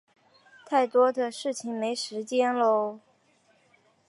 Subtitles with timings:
[0.65, 2.99] 太多的事情没时间搂